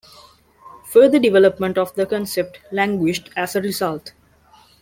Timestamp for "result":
3.61-4.13